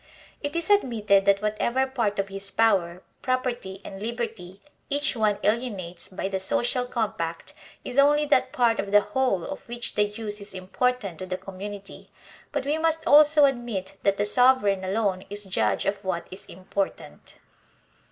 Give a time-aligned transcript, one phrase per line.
[0.41, 5.37] It is admitted that whatever part of his power, prop erty, and liberty each one
[5.43, 7.53] alienates by the social com pact
[7.85, 11.37] is only that part of the whole of which the use is important to the
[11.37, 12.09] community;
[12.51, 17.35] but we must also admit that the sovereign alone is judge of what is important.